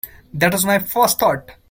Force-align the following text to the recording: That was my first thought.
That 0.33 0.53
was 0.53 0.65
my 0.65 0.79
first 0.79 1.19
thought. 1.19 1.51